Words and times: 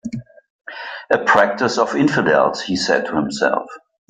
"A 1.11 1.19
practice 1.25 1.77
of 1.77 1.95
infidels," 1.95 2.63
he 2.63 2.75
said 2.75 3.05
to 3.05 3.15
himself. 3.15 3.67